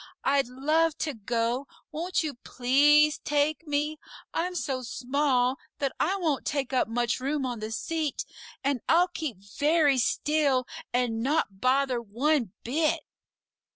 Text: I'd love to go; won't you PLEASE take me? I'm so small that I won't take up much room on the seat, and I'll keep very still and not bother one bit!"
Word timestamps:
I'd 0.23 0.47
love 0.47 0.97
to 1.05 1.13
go; 1.13 1.67
won't 1.91 2.23
you 2.23 2.33
PLEASE 2.33 3.19
take 3.19 3.67
me? 3.67 3.99
I'm 4.33 4.55
so 4.55 4.81
small 4.81 5.57
that 5.77 5.93
I 5.99 6.15
won't 6.15 6.43
take 6.43 6.73
up 6.73 6.87
much 6.87 7.19
room 7.19 7.45
on 7.45 7.59
the 7.59 7.69
seat, 7.71 8.25
and 8.63 8.81
I'll 8.89 9.09
keep 9.09 9.37
very 9.59 9.99
still 9.99 10.65
and 10.91 11.21
not 11.21 11.61
bother 11.61 12.01
one 12.01 12.51
bit!" 12.63 13.01